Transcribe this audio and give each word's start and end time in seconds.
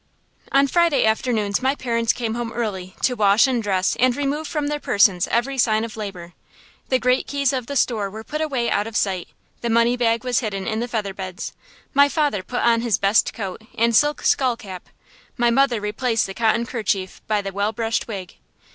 On 0.51 0.65
Friday 0.67 1.05
afternoons 1.05 1.61
my 1.61 1.75
parents 1.75 2.11
came 2.11 2.33
home 2.33 2.51
early, 2.53 2.95
to 3.03 3.13
wash 3.15 3.45
and 3.45 3.61
dress 3.61 3.95
and 3.99 4.15
remove 4.15 4.47
from 4.47 4.65
their 4.65 4.79
persons 4.79 5.27
every 5.27 5.59
sign 5.59 5.83
of 5.83 5.95
labor. 5.95 6.33
The 6.89 6.97
great 6.97 7.27
keys 7.27 7.53
of 7.53 7.67
the 7.67 7.75
store 7.75 8.09
were 8.09 8.23
put 8.23 8.41
away 8.41 8.71
out 8.71 8.87
of 8.87 8.97
sight; 8.97 9.27
the 9.61 9.69
money 9.69 9.95
bag 9.95 10.23
was 10.23 10.39
hidden 10.39 10.65
in 10.65 10.79
the 10.79 10.87
featherbeds. 10.87 11.53
My 11.93 12.09
father 12.09 12.41
put 12.41 12.61
on 12.61 12.81
his 12.81 12.97
best 12.97 13.31
coat 13.31 13.61
and 13.77 13.95
silk 13.95 14.23
skull 14.23 14.57
cap; 14.57 14.89
my 15.37 15.51
mother 15.51 15.79
replaced 15.79 16.25
the 16.25 16.33
cotton 16.33 16.65
kerchief 16.65 17.21
by 17.27 17.43
the 17.43 17.53
well 17.53 17.71
brushed 17.71 18.07
wig. 18.07 18.37